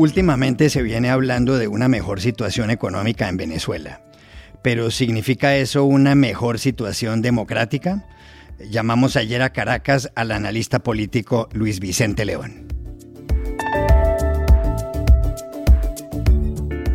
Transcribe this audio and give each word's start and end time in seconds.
Últimamente 0.00 0.70
se 0.70 0.80
viene 0.80 1.10
hablando 1.10 1.58
de 1.58 1.68
una 1.68 1.86
mejor 1.86 2.22
situación 2.22 2.70
económica 2.70 3.28
en 3.28 3.36
Venezuela. 3.36 4.00
Pero 4.62 4.90
¿significa 4.90 5.56
eso 5.56 5.84
una 5.84 6.14
mejor 6.14 6.58
situación 6.58 7.20
democrática? 7.20 8.06
Llamamos 8.70 9.16
ayer 9.16 9.42
a 9.42 9.52
Caracas 9.52 10.10
al 10.14 10.32
analista 10.32 10.78
político 10.78 11.50
Luis 11.52 11.80
Vicente 11.80 12.24
León. 12.24 12.66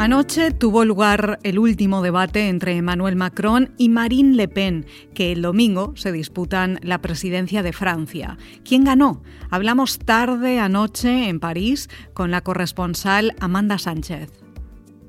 Anoche 0.05 0.51
tuvo 0.51 0.85
lugar 0.85 1.39
el 1.41 1.57
último 1.57 2.03
debate 2.03 2.47
entre 2.47 2.77
Emmanuel 2.77 3.15
Macron 3.15 3.71
y 3.79 3.89
Marine 3.89 4.35
Le 4.35 4.47
Pen, 4.47 4.85
que 5.15 5.31
el 5.31 5.41
domingo 5.41 5.93
se 5.95 6.11
disputan 6.11 6.77
la 6.83 7.01
presidencia 7.01 7.63
de 7.63 7.73
Francia. 7.73 8.37
¿Quién 8.63 8.83
ganó? 8.83 9.23
Hablamos 9.49 9.97
tarde 9.97 10.59
anoche 10.59 11.27
en 11.27 11.39
París 11.39 11.89
con 12.13 12.29
la 12.29 12.41
corresponsal 12.41 13.33
Amanda 13.39 13.79
Sánchez. 13.79 14.29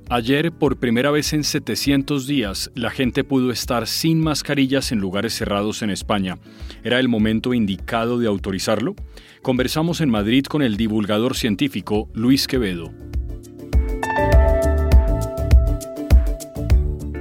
Ayer, 0.08 0.50
por 0.50 0.78
primera 0.78 1.10
vez 1.10 1.34
en 1.34 1.44
700 1.44 2.26
días, 2.26 2.70
la 2.74 2.88
gente 2.88 3.22
pudo 3.22 3.50
estar 3.50 3.86
sin 3.86 4.20
mascarillas 4.20 4.92
en 4.92 5.00
lugares 5.00 5.34
cerrados 5.34 5.82
en 5.82 5.90
España. 5.90 6.38
¿Era 6.84 7.00
el 7.00 7.08
momento 7.08 7.52
indicado 7.52 8.18
de 8.18 8.28
autorizarlo? 8.28 8.94
Conversamos 9.42 10.00
en 10.00 10.08
Madrid 10.08 10.46
con 10.46 10.62
el 10.62 10.78
divulgador 10.78 11.36
científico 11.36 12.08
Luis 12.14 12.46
Quevedo. 12.46 12.94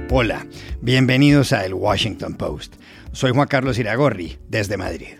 Hola, 0.08 0.46
bienvenidos 0.80 1.52
a 1.52 1.66
El 1.66 1.74
Washington 1.74 2.34
Post. 2.34 2.76
Soy 3.10 3.32
Juan 3.32 3.48
Carlos 3.48 3.76
Iragorri, 3.76 4.38
desde 4.48 4.76
Madrid. 4.76 5.14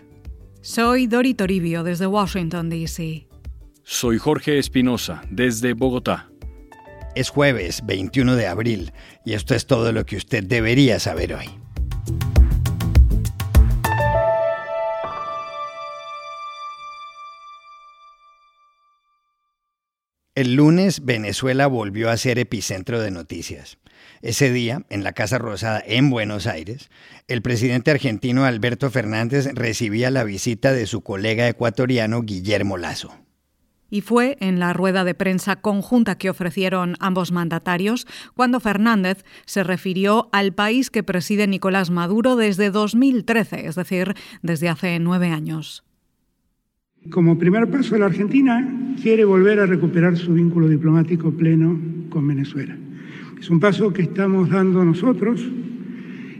Soy 0.61 1.07
Dori 1.07 1.33
Toribio, 1.33 1.83
desde 1.83 2.07
Washington, 2.07 2.69
D.C. 2.69 3.27
Soy 3.83 4.17
Jorge 4.17 4.57
Espinosa, 4.57 5.23
desde 5.29 5.73
Bogotá. 5.73 6.29
Es 7.15 7.29
jueves 7.29 7.85
21 7.85 8.37
de 8.37 8.47
abril 8.47 8.93
y 9.25 9.33
esto 9.33 9.55
es 9.55 9.67
todo 9.67 9.91
lo 9.91 10.05
que 10.05 10.15
usted 10.15 10.45
debería 10.45 11.01
saber 11.01 11.33
hoy. 11.33 11.49
El 20.37 20.53
lunes 20.53 21.03
Venezuela 21.03 21.65
volvió 21.65 22.11
a 22.11 22.17
ser 22.17 22.37
epicentro 22.37 23.01
de 23.01 23.09
noticias. 23.09 23.79
Ese 24.21 24.51
día, 24.51 24.83
en 24.91 25.03
la 25.03 25.13
Casa 25.13 25.39
Rosada 25.39 25.81
en 25.83 26.11
Buenos 26.11 26.45
Aires, 26.45 26.91
el 27.27 27.41
presidente 27.41 27.89
argentino 27.89 28.45
Alberto 28.45 28.91
Fernández 28.91 29.49
recibía 29.55 30.11
la 30.11 30.23
visita 30.23 30.73
de 30.73 30.85
su 30.85 31.01
colega 31.01 31.49
ecuatoriano 31.49 32.21
Guillermo 32.21 32.77
Lazo. 32.77 33.15
Y 33.89 34.01
fue 34.01 34.37
en 34.39 34.59
la 34.59 34.73
rueda 34.73 35.03
de 35.03 35.15
prensa 35.15 35.55
conjunta 35.55 36.19
que 36.19 36.29
ofrecieron 36.29 36.97
ambos 36.99 37.31
mandatarios 37.31 38.05
cuando 38.35 38.59
Fernández 38.59 39.25
se 39.47 39.63
refirió 39.63 40.29
al 40.31 40.53
país 40.53 40.91
que 40.91 41.01
preside 41.01 41.47
Nicolás 41.47 41.89
Maduro 41.89 42.35
desde 42.35 42.69
2013, 42.69 43.65
es 43.65 43.73
decir, 43.73 44.13
desde 44.43 44.69
hace 44.69 44.99
nueve 44.99 45.31
años. 45.31 45.86
Como 47.09 47.37
primer 47.39 47.69
paso, 47.69 47.97
la 47.97 48.07
Argentina 48.07 48.95
quiere 49.01 49.23
volver 49.23 49.59
a 49.59 49.65
recuperar 49.65 50.17
su 50.17 50.33
vínculo 50.33 50.67
diplomático 50.67 51.31
pleno 51.31 51.79
con 52.09 52.27
Venezuela. 52.27 52.75
Es 53.39 53.49
un 53.49 53.59
paso 53.59 53.93
que 53.93 54.01
estamos 54.01 54.49
dando 54.49 54.83
nosotros 54.83 55.47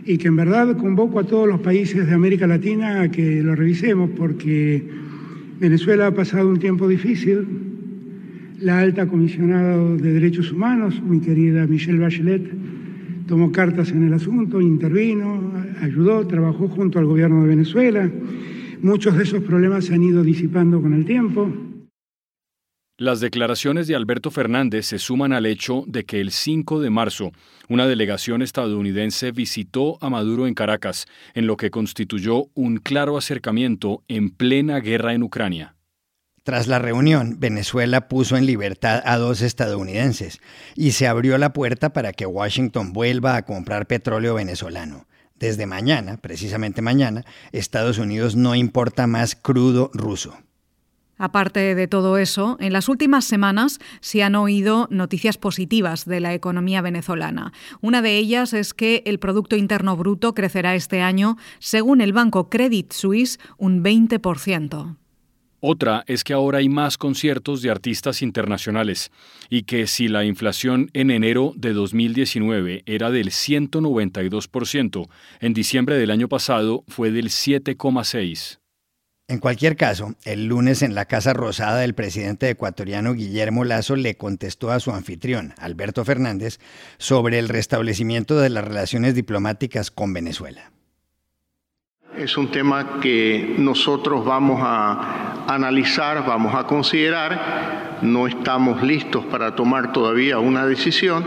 y 0.06 0.18
que 0.18 0.28
en 0.28 0.36
verdad 0.36 0.76
convoco 0.78 1.20
a 1.20 1.23
todos 1.23 1.48
los 1.48 1.62
países 1.62 2.06
de 2.06 2.14
América 2.14 2.48
Latina 2.48 3.02
a 3.02 3.12
que 3.12 3.42
lo 3.42 3.56
revisemos 3.56 4.10
porque 4.18 4.84
Venezuela 5.60 6.08
ha 6.08 6.14
pasado 6.14 6.50
un 6.50 6.60
tiempo 6.60 6.88
difícil. 6.88 7.45
La 8.60 8.80
alta 8.80 9.08
comisionada 9.08 9.77
de 9.77 10.14
Derechos 10.14 10.52
Humanos, 10.52 11.02
mi 11.02 11.20
querida 11.20 11.66
Michelle 11.67 12.00
Bachelet, 12.00 12.44
tomó 13.27 13.52
cartas 13.52 13.92
en 13.92 14.04
el 14.04 14.14
asunto, 14.14 14.60
intervino, 14.60 15.54
ayudó, 15.82 16.26
trabajó 16.27 16.67
junto 16.67 17.00
al 17.00 17.06
gobierno 17.06 17.44
de 17.44 17.50
Venezuela. 17.50 18.10
Muchos 18.82 19.17
de 19.17 19.23
esos 19.23 19.43
problemas 19.43 19.86
se 19.86 19.95
han 19.95 20.04
ido 20.04 20.23
disipando 20.23 20.82
con 20.82 20.93
el 20.93 21.05
tiempo. 21.05 21.52
Las 22.99 23.20
declaraciones 23.20 23.88
de 23.88 23.95
Alberto 23.95 24.32
Fernández 24.32 24.88
se 24.88 24.98
suman 24.98 25.32
al 25.32 25.45
hecho 25.45 25.83
de 25.86 26.04
que 26.04 26.20
el 26.20 26.32
5 26.32 26.82
de 26.82 26.89
marzo 26.89 27.32
una 27.70 27.86
delegación 27.86 28.42
estadounidense 28.42 29.32
visitó 29.32 29.98
a 30.02 30.10
Maduro 30.10 30.48
en 30.48 30.55
Caracas, 30.55 31.05
en 31.36 31.45
lo 31.45 31.58
que 31.58 31.70
constituyó 31.70 32.45
un 32.55 32.77
claro 32.77 33.17
acercamiento 33.17 34.04
en 34.08 34.32
plena 34.32 34.80
guerra 34.80 35.14
en 35.14 35.21
Ucrania. 35.21 35.76
Tras 36.44 36.67
la 36.67 36.80
reunión, 36.80 37.36
Venezuela 37.39 38.08
puso 38.08 38.38
en 38.38 38.45
libertad 38.45 39.04
a 39.05 39.17
dos 39.17 39.42
estadounidenses 39.42 40.39
y 40.76 40.92
se 40.92 41.05
abrió 41.05 41.38
la 41.38 41.52
puerta 41.52 41.92
para 41.92 42.14
que 42.14 42.26
Washington 42.26 42.94
vuelva 42.94 43.36
a 43.36 43.44
comprar 43.44 43.86
petróleo 43.86 44.36
venezolano. 44.36 45.08
Desde 45.39 45.67
mañana, 45.67 46.17
precisamente 46.17 46.81
mañana, 46.81 47.25
Estados 47.52 47.99
Unidos 47.99 48.36
no 48.36 48.55
importa 48.55 49.05
más 49.05 49.36
crudo 49.36 49.92
ruso. 49.93 50.36
Aparte 51.20 51.73
de 51.73 51.87
todo 51.87 52.17
eso, 52.17 52.58
en 52.59 52.73
las 52.73 52.89
últimas 52.89 53.25
semanas 53.25 53.80
se 54.02 54.21
han 54.21 54.36
oído 54.36 54.87
noticias 54.92 55.37
positivas 55.37 56.05
de 56.05 56.20
la 56.20 56.33
economía 56.33 56.81
venezolana. 56.81 57.53
Una 57.81 58.03
de 58.03 58.17
ellas 58.17 58.53
es 58.53 58.73
que 58.73 59.02
el 59.05 59.17
Producto 59.17 59.55
Interno 59.55 59.97
Bruto 59.97 60.36
crecerá 60.36 60.76
este 60.76 61.02
año, 61.02 61.37
según 61.59 62.02
el 62.02 62.14
banco 62.14 62.49
Credit 62.49 62.92
Suisse, 62.92 63.39
un 63.58 63.83
20%. 63.83 64.95
Otra 65.60 66.04
es 66.06 66.23
que 66.23 66.34
ahora 66.34 66.60
hay 66.60 66.70
más 66.70 66.98
conciertos 66.98 67.64
de 67.64 67.72
artistas 67.72 68.22
internacionales 68.22 69.12
y 69.50 69.64
que 69.64 69.88
si 69.88 70.08
la 70.08 70.23
inflación 70.23 70.92
en 70.94 71.10
enero 71.10 71.54
de 71.56 71.73
2019 71.73 72.84
era 72.86 73.10
del 73.10 73.30
192%, 73.30 75.10
en 75.40 75.54
diciembre 75.54 75.98
del 75.98 76.12
año 76.12 76.28
pasado 76.28 76.84
fue 76.88 77.10
del 77.12 77.30
7,6%. 77.30 78.60
En 79.30 79.40
cualquier 79.40 79.76
caso, 79.76 80.16
el 80.23 80.45
lunes 80.45 80.82
en 80.82 80.95
la 80.95 81.04
Casa 81.04 81.34
Rosada 81.34 81.84
el 81.84 81.94
presidente 81.94 82.50
ecuatoriano 82.50 83.14
Guillermo 83.14 83.66
Lazo 83.66 83.98
le 83.98 84.16
contestó 84.16 84.72
a 84.72 84.80
su 84.80 84.92
anfitrión, 84.92 85.54
Alberto 85.58 86.06
Fernández, 86.06 86.60
sobre 86.98 87.38
el 87.38 87.50
restablecimiento 87.50 88.39
de 88.39 88.50
las 88.50 88.64
relaciones 88.64 89.16
diplomáticas 89.16 89.92
con 89.92 90.14
Venezuela. 90.14 90.72
Es 92.17 92.36
un 92.36 92.50
tema 92.50 93.00
que 93.00 93.55
nosotros 93.60 94.26
vamos 94.26 94.60
a 94.64 95.45
analizar, 95.48 96.26
vamos 96.26 96.55
a 96.55 96.64
considerar. 96.66 98.00
No 98.02 98.26
estamos 98.26 98.82
listos 98.82 99.23
para 99.26 99.55
tomar 99.55 99.94
todavía 99.94 100.39
una 100.39 100.66
decisión, 100.66 101.23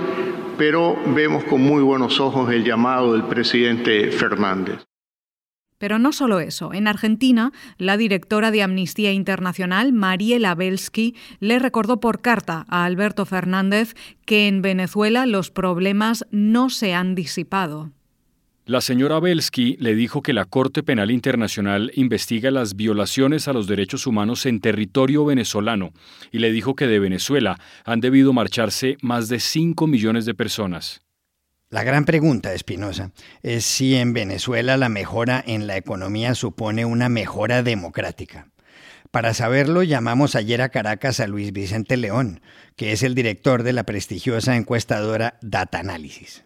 pero 0.58 0.96
vemos 1.14 1.44
con 1.44 1.62
muy 1.62 1.84
buenos 1.84 2.18
ojos 2.18 2.52
el 2.52 2.64
llamado 2.64 3.12
del 3.12 3.22
presidente 3.22 4.10
Fernández. 4.10 4.84
Pero 5.78 6.00
no 6.00 6.12
solo 6.12 6.40
eso. 6.40 6.74
En 6.74 6.88
Argentina, 6.88 7.52
la 7.78 7.96
directora 7.96 8.50
de 8.50 8.64
Amnistía 8.64 9.12
Internacional, 9.12 9.92
Mariela 9.92 10.56
Belsky, 10.56 11.14
le 11.38 11.60
recordó 11.60 12.00
por 12.00 12.20
carta 12.20 12.66
a 12.68 12.84
Alberto 12.84 13.26
Fernández 13.26 13.94
que 14.26 14.48
en 14.48 14.60
Venezuela 14.60 15.24
los 15.24 15.52
problemas 15.52 16.26
no 16.32 16.68
se 16.68 16.94
han 16.94 17.14
disipado. 17.14 17.92
La 18.70 18.80
señora 18.80 19.18
Belsky 19.18 19.76
le 19.80 19.96
dijo 19.96 20.22
que 20.22 20.32
la 20.32 20.44
Corte 20.44 20.84
Penal 20.84 21.10
Internacional 21.10 21.90
investiga 21.96 22.52
las 22.52 22.76
violaciones 22.76 23.48
a 23.48 23.52
los 23.52 23.66
derechos 23.66 24.06
humanos 24.06 24.46
en 24.46 24.60
territorio 24.60 25.24
venezolano 25.24 25.92
y 26.30 26.38
le 26.38 26.52
dijo 26.52 26.76
que 26.76 26.86
de 26.86 27.00
Venezuela 27.00 27.58
han 27.84 27.98
debido 27.98 28.32
marcharse 28.32 28.96
más 29.02 29.28
de 29.28 29.40
5 29.40 29.88
millones 29.88 30.24
de 30.24 30.34
personas. 30.34 31.00
La 31.68 31.82
gran 31.82 32.04
pregunta, 32.04 32.54
Espinosa, 32.54 33.10
es 33.42 33.64
si 33.64 33.96
en 33.96 34.12
Venezuela 34.12 34.76
la 34.76 34.88
mejora 34.88 35.42
en 35.44 35.66
la 35.66 35.76
economía 35.76 36.36
supone 36.36 36.84
una 36.84 37.08
mejora 37.08 37.64
democrática. 37.64 38.52
Para 39.10 39.34
saberlo, 39.34 39.82
llamamos 39.82 40.36
ayer 40.36 40.62
a 40.62 40.68
Caracas 40.68 41.18
a 41.18 41.26
Luis 41.26 41.52
Vicente 41.52 41.96
León, 41.96 42.40
que 42.76 42.92
es 42.92 43.02
el 43.02 43.16
director 43.16 43.64
de 43.64 43.72
la 43.72 43.82
prestigiosa 43.82 44.54
encuestadora 44.54 45.40
Data 45.42 45.80
Analysis. 45.80 46.44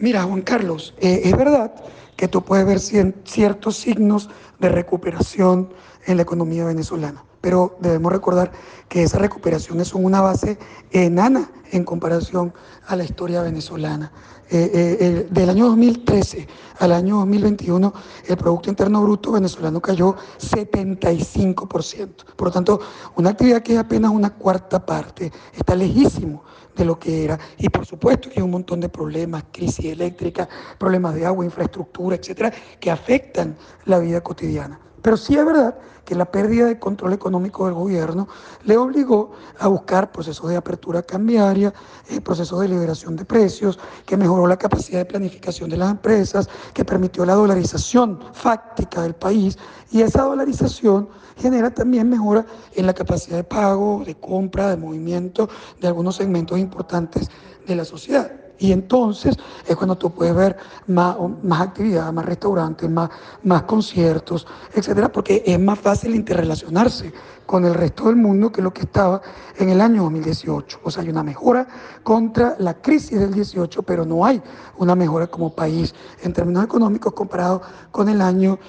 Mira, 0.00 0.22
Juan 0.22 0.42
Carlos, 0.42 0.94
eh, 1.00 1.20
es 1.24 1.36
verdad 1.36 1.74
que 2.16 2.26
tú 2.26 2.42
puedes 2.42 2.66
ver 2.66 2.80
ciertos 3.24 3.76
signos 3.76 4.30
de 4.58 4.68
recuperación 4.70 5.72
en 6.06 6.16
la 6.16 6.22
economía 6.22 6.64
venezolana 6.64 7.24
pero 7.40 7.76
debemos 7.80 8.12
recordar 8.12 8.52
que 8.88 9.02
esa 9.02 9.18
recuperación 9.18 9.80
es 9.80 9.94
una 9.94 10.20
base 10.20 10.58
enana 10.90 11.50
en 11.72 11.84
comparación 11.84 12.52
a 12.86 12.96
la 12.96 13.04
historia 13.04 13.42
venezolana. 13.42 14.12
Eh, 14.52 14.98
eh, 15.00 15.28
del 15.30 15.48
año 15.48 15.66
2013 15.66 16.48
al 16.80 16.90
año 16.90 17.18
2021, 17.18 17.94
el 18.26 18.36
Producto 18.36 18.68
Interno 18.68 19.00
Bruto 19.00 19.30
venezolano 19.30 19.80
cayó 19.80 20.16
75%. 20.40 22.24
Por 22.34 22.48
lo 22.48 22.52
tanto, 22.52 22.80
una 23.14 23.30
actividad 23.30 23.62
que 23.62 23.74
es 23.74 23.78
apenas 23.78 24.10
una 24.10 24.30
cuarta 24.30 24.84
parte, 24.84 25.30
está 25.56 25.76
lejísimo 25.76 26.42
de 26.74 26.84
lo 26.84 26.98
que 26.98 27.22
era. 27.24 27.38
Y 27.58 27.68
por 27.68 27.86
supuesto 27.86 28.28
que 28.28 28.40
hay 28.40 28.42
un 28.42 28.50
montón 28.50 28.80
de 28.80 28.88
problemas, 28.88 29.44
crisis 29.52 29.84
eléctrica, 29.84 30.48
problemas 30.78 31.14
de 31.14 31.26
agua, 31.26 31.44
infraestructura, 31.44 32.16
etcétera, 32.16 32.52
que 32.80 32.90
afectan 32.90 33.56
la 33.84 34.00
vida 34.00 34.20
cotidiana. 34.20 34.80
Pero 35.02 35.16
sí 35.16 35.36
es 35.36 35.44
verdad 35.44 35.74
que 36.04 36.14
la 36.14 36.24
pérdida 36.24 36.66
de 36.66 36.78
control 36.78 37.12
económico 37.12 37.66
del 37.66 37.74
gobierno 37.74 38.26
le 38.64 38.76
obligó 38.76 39.30
a 39.58 39.68
buscar 39.68 40.10
procesos 40.10 40.50
de 40.50 40.56
apertura 40.56 41.02
cambiaria, 41.02 41.72
eh, 42.08 42.20
procesos 42.20 42.60
de 42.60 42.68
liberación 42.68 43.14
de 43.14 43.24
precios, 43.24 43.78
que 44.06 44.16
mejoró 44.16 44.46
la 44.46 44.56
capacidad 44.56 44.98
de 44.98 45.04
planificación 45.04 45.70
de 45.70 45.76
las 45.76 45.90
empresas, 45.90 46.48
que 46.74 46.84
permitió 46.84 47.24
la 47.24 47.34
dolarización 47.34 48.18
fáctica 48.32 49.02
del 49.02 49.14
país 49.14 49.56
y 49.92 50.02
esa 50.02 50.22
dolarización 50.22 51.08
genera 51.36 51.70
también 51.70 52.08
mejora 52.08 52.44
en 52.74 52.86
la 52.86 52.92
capacidad 52.92 53.36
de 53.36 53.44
pago, 53.44 54.02
de 54.04 54.16
compra, 54.16 54.70
de 54.70 54.76
movimiento 54.76 55.48
de 55.80 55.86
algunos 55.86 56.16
segmentos 56.16 56.58
importantes 56.58 57.30
de 57.66 57.76
la 57.76 57.84
sociedad. 57.84 58.39
Y 58.60 58.72
entonces 58.72 59.36
es 59.66 59.74
cuando 59.74 59.96
tú 59.96 60.10
puedes 60.10 60.34
ver 60.34 60.56
más, 60.86 61.16
más 61.42 61.62
actividad, 61.62 62.12
más 62.12 62.26
restaurantes, 62.26 62.88
más, 62.90 63.10
más 63.42 63.62
conciertos, 63.62 64.46
etcétera, 64.74 65.10
porque 65.10 65.42
es 65.46 65.58
más 65.58 65.78
fácil 65.78 66.14
interrelacionarse 66.14 67.12
con 67.46 67.64
el 67.64 67.74
resto 67.74 68.04
del 68.04 68.14
mundo 68.14 68.52
que 68.52 68.62
lo 68.62 68.72
que 68.72 68.82
estaba 68.82 69.20
en 69.58 69.70
el 69.70 69.80
año 69.80 70.04
2018. 70.04 70.80
O 70.84 70.90
sea, 70.90 71.02
hay 71.02 71.08
una 71.08 71.24
mejora 71.24 71.66
contra 72.04 72.54
la 72.60 72.74
crisis 72.74 73.18
del 73.18 73.34
18, 73.34 73.82
pero 73.82 74.04
no 74.04 74.24
hay 74.24 74.40
una 74.78 74.94
mejora 74.94 75.26
como 75.26 75.52
país 75.52 75.92
en 76.22 76.32
términos 76.32 76.62
económicos 76.62 77.12
comparado 77.12 77.60
con 77.90 78.08
el 78.08 78.20
año 78.20 78.60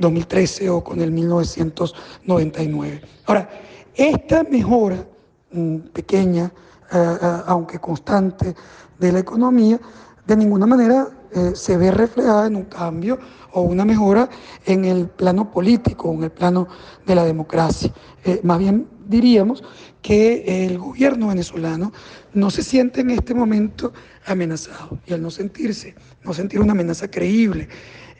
2013 0.00 0.64
eh, 0.64 0.70
o 0.70 0.82
con 0.82 1.02
el 1.02 1.10
1999. 1.10 3.02
Ahora, 3.26 3.50
esta 3.94 4.42
mejora 4.44 5.04
mm, 5.52 5.76
pequeña, 5.92 6.52
eh, 6.92 7.18
eh, 7.20 7.42
aunque 7.46 7.78
constante, 7.78 8.54
de 9.00 9.12
la 9.12 9.18
economía, 9.18 9.80
de 10.26 10.36
ninguna 10.36 10.66
manera 10.66 11.08
eh, 11.32 11.52
se 11.54 11.76
ve 11.76 11.90
reflejada 11.90 12.46
en 12.46 12.56
un 12.56 12.64
cambio 12.64 13.18
o 13.52 13.62
una 13.62 13.84
mejora 13.84 14.28
en 14.66 14.84
el 14.84 15.08
plano 15.08 15.50
político, 15.50 16.12
en 16.12 16.24
el 16.24 16.30
plano 16.30 16.68
de 17.06 17.14
la 17.14 17.24
democracia. 17.24 17.92
Eh, 18.24 18.40
más 18.42 18.58
bien 18.58 18.86
diríamos 19.06 19.64
que 20.02 20.66
el 20.66 20.78
gobierno 20.78 21.28
venezolano 21.28 21.92
no 22.34 22.50
se 22.50 22.62
siente 22.62 23.00
en 23.00 23.10
este 23.10 23.34
momento 23.34 23.92
amenazado 24.26 24.98
y 25.06 25.12
al 25.12 25.22
no 25.22 25.30
sentirse, 25.30 25.94
no 26.22 26.32
sentir 26.34 26.60
una 26.60 26.72
amenaza 26.72 27.10
creíble 27.10 27.68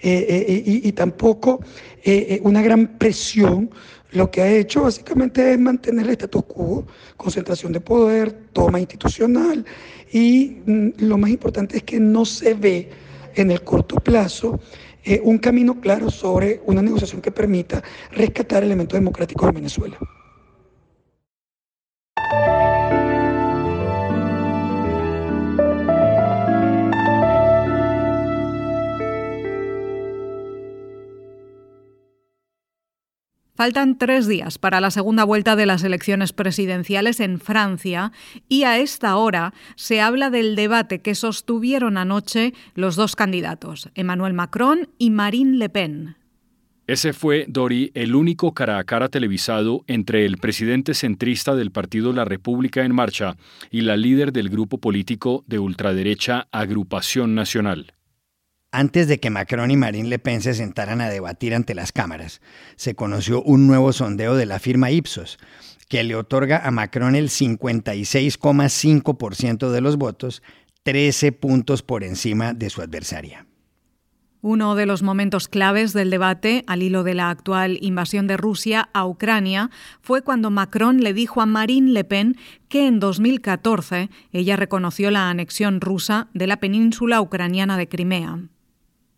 eh, 0.02 0.62
y, 0.66 0.88
y, 0.88 0.92
tampoco 0.92 1.60
una 2.42 2.62
gran 2.62 2.96
presión 2.96 3.70
lo 4.12 4.30
que 4.30 4.42
ha 4.42 4.50
hecho 4.50 4.82
básicamente 4.82 5.52
es 5.52 5.58
mantener 5.58 6.06
el 6.06 6.12
status 6.12 6.44
quo, 6.44 6.86
concentración 7.16 7.72
de 7.72 7.80
poder, 7.80 8.32
toma 8.52 8.80
institucional 8.80 9.64
y 10.12 10.58
mm, 10.66 10.88
lo 10.98 11.18
más 11.18 11.30
importante 11.30 11.76
es 11.76 11.82
que 11.84 12.00
no 12.00 12.24
se 12.24 12.54
ve 12.54 12.90
en 13.34 13.50
el 13.50 13.62
corto 13.62 13.96
plazo 13.96 14.60
eh, 15.04 15.20
un 15.24 15.38
camino 15.38 15.80
claro 15.80 16.10
sobre 16.10 16.60
una 16.66 16.82
negociación 16.82 17.20
que 17.22 17.30
permita 17.30 17.82
rescatar 18.12 18.62
elementos 18.62 18.98
democráticos 18.98 19.46
de 19.46 19.52
Venezuela. 19.52 19.98
Faltan 33.60 33.98
tres 33.98 34.26
días 34.26 34.56
para 34.56 34.80
la 34.80 34.90
segunda 34.90 35.24
vuelta 35.24 35.54
de 35.54 35.66
las 35.66 35.84
elecciones 35.84 36.32
presidenciales 36.32 37.20
en 37.20 37.38
Francia 37.38 38.10
y 38.48 38.62
a 38.62 38.78
esta 38.78 39.14
hora 39.16 39.52
se 39.76 40.00
habla 40.00 40.30
del 40.30 40.56
debate 40.56 41.02
que 41.02 41.14
sostuvieron 41.14 41.98
anoche 41.98 42.54
los 42.74 42.96
dos 42.96 43.16
candidatos, 43.16 43.90
Emmanuel 43.94 44.32
Macron 44.32 44.88
y 44.96 45.10
Marine 45.10 45.58
Le 45.58 45.68
Pen. 45.68 46.16
Ese 46.86 47.12
fue, 47.12 47.44
Dori, 47.50 47.90
el 47.92 48.14
único 48.14 48.54
cara 48.54 48.78
a 48.78 48.84
cara 48.84 49.10
televisado 49.10 49.84
entre 49.88 50.24
el 50.24 50.38
presidente 50.38 50.94
centrista 50.94 51.54
del 51.54 51.70
partido 51.70 52.14
La 52.14 52.24
República 52.24 52.82
en 52.86 52.94
Marcha 52.94 53.36
y 53.70 53.82
la 53.82 53.98
líder 53.98 54.32
del 54.32 54.48
grupo 54.48 54.78
político 54.78 55.44
de 55.46 55.58
ultraderecha 55.58 56.48
Agrupación 56.50 57.34
Nacional. 57.34 57.92
Antes 58.72 59.08
de 59.08 59.18
que 59.18 59.30
Macron 59.30 59.72
y 59.72 59.76
Marine 59.76 60.08
Le 60.08 60.20
Pen 60.20 60.42
se 60.42 60.54
sentaran 60.54 61.00
a 61.00 61.08
debatir 61.08 61.56
ante 61.56 61.74
las 61.74 61.90
cámaras, 61.90 62.40
se 62.76 62.94
conoció 62.94 63.42
un 63.42 63.66
nuevo 63.66 63.92
sondeo 63.92 64.36
de 64.36 64.46
la 64.46 64.60
firma 64.60 64.92
Ipsos, 64.92 65.40
que 65.88 66.04
le 66.04 66.14
otorga 66.14 66.64
a 66.64 66.70
Macron 66.70 67.16
el 67.16 67.30
56,5% 67.30 69.70
de 69.70 69.80
los 69.80 69.96
votos, 69.96 70.40
13 70.84 71.32
puntos 71.32 71.82
por 71.82 72.04
encima 72.04 72.54
de 72.54 72.70
su 72.70 72.80
adversaria. 72.80 73.44
Uno 74.40 74.76
de 74.76 74.86
los 74.86 75.02
momentos 75.02 75.48
claves 75.48 75.92
del 75.92 76.08
debate, 76.08 76.62
al 76.68 76.84
hilo 76.84 77.02
de 77.02 77.14
la 77.14 77.28
actual 77.28 77.76
invasión 77.82 78.28
de 78.28 78.36
Rusia 78.36 78.88
a 78.94 79.04
Ucrania, 79.04 79.70
fue 80.00 80.22
cuando 80.22 80.50
Macron 80.50 81.00
le 81.00 81.12
dijo 81.12 81.42
a 81.42 81.46
Marine 81.46 81.90
Le 81.90 82.04
Pen 82.04 82.36
que 82.68 82.86
en 82.86 83.00
2014 83.00 84.10
ella 84.30 84.54
reconoció 84.54 85.10
la 85.10 85.28
anexión 85.28 85.80
rusa 85.80 86.28
de 86.34 86.46
la 86.46 86.58
península 86.58 87.20
ucraniana 87.20 87.76
de 87.76 87.88
Crimea. 87.88 88.38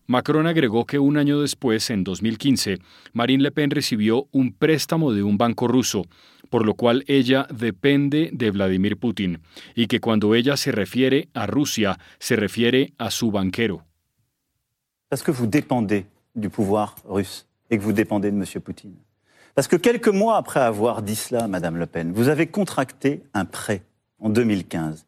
Macron 0.06 0.46
agregó 0.46 0.84
que 0.84 0.99
un 0.99 1.16
año 1.16 1.40
después, 1.40 1.88
en 1.90 2.04
2015, 2.04 2.78
Marine 3.12 3.43
Le 3.43 3.50
Pen 3.50 3.70
recibió 3.70 4.28
un 4.32 4.52
préstamo 4.52 5.12
de 5.12 5.22
un 5.22 5.38
banco 5.38 5.69
ruso, 5.69 6.06
por 6.50 6.66
lo 6.66 6.75
cual 6.75 7.04
ella 7.06 7.46
depende 7.52 8.31
de 8.32 8.50
Vladimir 8.50 8.99
Putin, 8.99 9.40
y 9.75 9.87
que 9.87 10.00
cuando 10.00 10.34
ella 10.34 10.56
se 10.56 10.72
refiere 10.72 11.28
a 11.34 11.46
Rusia, 11.46 11.99
se 12.19 12.37
refiere 12.37 12.93
a 12.99 13.10
su 13.10 13.31
banquero. 13.31 13.84
Parce 15.08 15.22
que 15.22 15.31
vous 15.31 15.46
dépendez 15.46 16.06
du 16.34 16.50
pouvoir 16.50 16.96
russe 17.04 17.46
et 17.70 17.78
que 17.78 17.82
vous 17.82 17.93
dépendez 17.93 18.31
de 18.31 18.37
M. 18.37 18.44
Poutine. 18.60 18.96
Parce 19.54 19.69
que 19.69 19.76
quelques 19.76 20.08
mois 20.08 20.37
après 20.37 20.60
avoir 20.60 21.02
dit 21.02 21.16
cela, 21.16 21.46
Madame 21.46 21.76
Le 21.76 21.87
Pen, 21.87 22.12
vous 22.12 22.28
avez 22.28 22.46
contracté 22.46 23.22
un 23.34 23.44
prêt 23.44 23.82
en 24.19 24.31
2015 24.31 25.06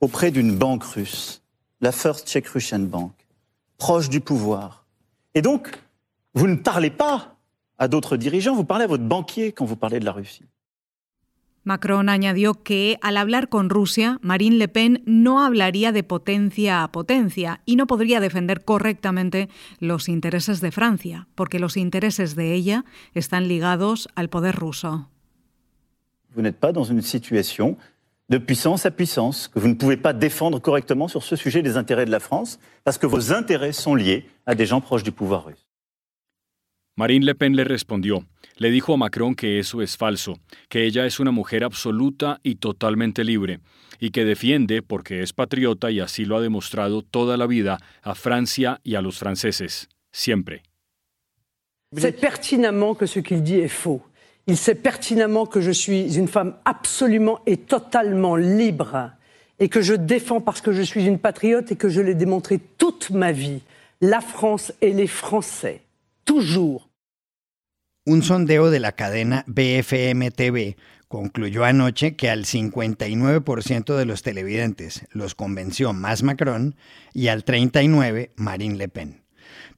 auprès 0.00 0.30
d'une 0.30 0.56
banque 0.56 0.84
russe, 0.84 1.42
la 1.80 1.92
First 1.92 2.28
Czech 2.28 2.46
Russian 2.48 2.80
Bank 2.80 3.12
proche 3.78 4.08
du 4.08 4.20
pouvoir. 4.20 4.84
Et 5.34 5.42
donc, 5.42 5.70
vous 6.34 6.46
ne 6.46 6.56
parlez 6.56 6.90
pas 6.90 7.38
a 7.78 7.88
d'autres 7.88 8.16
dirigeants, 8.16 8.54
vous 8.54 8.64
parlez 8.64 8.84
a 8.84 8.88
votre 8.88 9.04
banquier 9.04 9.52
quand 9.52 9.64
vous 9.64 9.76
parlez 9.76 10.00
de 10.00 10.04
la 10.04 10.12
Russie. 10.12 10.44
Macron 11.64 12.08
añadió 12.08 12.54
que 12.54 12.96
al 13.02 13.18
hablar 13.18 13.48
con 13.48 13.68
Rusia, 13.68 14.18
Marine 14.22 14.56
Le 14.56 14.68
Pen 14.68 15.02
no 15.04 15.44
hablaría 15.44 15.92
de 15.92 16.02
potencia 16.02 16.82
a 16.82 16.90
potencia 16.90 17.60
y 17.66 17.76
no 17.76 17.86
podría 17.86 18.20
defender 18.20 18.64
correctamente 18.64 19.48
los 19.78 20.08
intereses 20.08 20.60
de 20.60 20.72
Francia, 20.72 21.28
porque 21.34 21.58
los 21.58 21.76
intereses 21.76 22.36
de 22.36 22.54
ella 22.54 22.84
están 23.12 23.48
ligados 23.48 24.08
al 24.14 24.28
poder 24.28 24.56
ruso. 24.56 25.08
Vous 26.34 26.42
n'êtes 26.42 26.58
pas 26.58 26.72
dans 26.72 26.84
une 26.84 27.02
situation 27.02 27.76
de 28.28 28.38
puissance 28.38 28.84
à 28.84 28.90
puissance, 28.90 29.48
que 29.48 29.58
vous 29.58 29.68
ne 29.68 29.74
pouvez 29.74 29.96
pas 29.96 30.12
défendre 30.12 30.60
correctement 30.60 31.08
sur 31.08 31.22
ce 31.22 31.36
sujet 31.36 31.62
des 31.62 31.76
intérêts 31.76 32.04
de 32.04 32.10
la 32.10 32.20
France, 32.20 32.58
parce 32.84 32.98
que 32.98 33.06
vos 33.06 33.32
intérêts 33.32 33.72
sont 33.72 33.94
liés 33.94 34.26
à 34.44 34.54
des 34.54 34.66
gens 34.66 34.80
proches 34.80 35.02
du 35.02 35.12
pouvoir 35.12 35.46
russe. 35.46 35.66
Marine 36.96 37.24
Le 37.24 37.34
Pen 37.34 37.56
le 37.56 37.62
respondió. 37.62 38.24
Le 38.58 38.70
dijo 38.70 38.92
a 38.92 38.96
Macron 38.96 39.34
que 39.34 39.60
eso 39.60 39.80
es 39.82 39.96
falso, 39.96 40.40
que 40.68 40.84
ella 40.84 41.06
es 41.06 41.20
una 41.20 41.30
mujer 41.30 41.62
absoluta 41.62 42.40
y 42.42 42.56
totalmente 42.56 43.22
libre, 43.22 43.60
y 44.00 44.10
que 44.10 44.24
defiende, 44.24 44.82
porque 44.82 45.22
es 45.22 45.32
patriota 45.32 45.92
y 45.92 46.00
así 46.00 46.24
lo 46.24 46.36
ha 46.36 46.40
demostrado 46.40 47.02
toda 47.02 47.36
la 47.36 47.46
vida, 47.46 47.78
a 48.02 48.16
Francia 48.16 48.80
y 48.82 48.96
a 48.96 49.00
los 49.00 49.16
franceses, 49.16 49.88
siempre. 50.10 50.62
C'est 51.96 52.20
pertinemment 52.20 52.94
que 52.94 53.06
ce 53.06 53.20
qu'il 53.20 53.42
dit 53.42 53.60
est 53.60 53.68
faux. 53.68 54.02
Il 54.48 54.56
sait 54.56 54.74
pertinemment 54.74 55.44
que 55.44 55.60
je 55.60 55.70
suis 55.70 56.16
une 56.16 56.26
femme 56.26 56.54
absolument 56.64 57.40
et 57.44 57.58
totalement 57.58 58.34
libre 58.34 59.12
et 59.58 59.68
que 59.68 59.82
je 59.82 59.92
défends 59.92 60.40
parce 60.40 60.62
que 60.62 60.72
je 60.72 60.80
suis 60.80 61.04
une 61.04 61.18
patriote 61.18 61.70
et 61.70 61.76
que 61.76 61.90
je 61.90 62.00
l'ai 62.00 62.14
démontré 62.14 62.58
toute 62.78 63.10
ma 63.10 63.30
vie, 63.30 63.60
la 64.00 64.22
France 64.22 64.72
et 64.80 64.94
les 64.94 65.06
Français, 65.06 65.82
toujours. 66.24 66.88
Un 68.06 68.22
sondeo 68.22 68.70
de 68.70 68.78
la 68.78 68.92
cadena 68.92 69.44
BFM 69.46 70.30
TV 70.30 70.76
concluyó 71.08 71.64
anoche 71.64 72.16
que 72.16 72.30
al 72.30 72.46
59% 72.46 73.96
de 73.96 74.04
los 74.06 74.22
televidentes 74.22 75.04
los 75.12 75.34
convenció 75.34 75.92
más 75.92 76.22
Macron 76.22 76.74
y 77.12 77.28
al 77.28 77.44
39% 77.44 78.30
Marine 78.36 78.78
Le 78.78 78.88
Pen. 78.88 79.20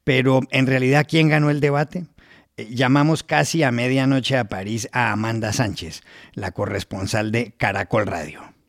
Pero, 0.05 0.43
¿en 0.53 0.69
realidad 0.69 1.07
quién 1.09 1.29
ganó 1.29 1.50
el 1.50 1.61
debate? 1.61 2.05
Llamamos 2.69 3.23
casi 3.23 3.62
a 3.62 3.71
medianoche 3.71 4.37
a 4.37 4.45
París 4.45 4.88
a 4.93 5.12
Amanda 5.12 5.52
Sánchez, 5.52 6.02
la 6.35 6.52
corresponsal 6.52 7.33
de 7.33 7.52
Caracol 7.57 8.07
Radio. 8.07 8.60